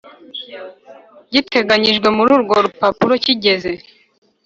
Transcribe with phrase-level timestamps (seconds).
[1.33, 3.71] giteganyijwe muri urwo rupapuro kigeze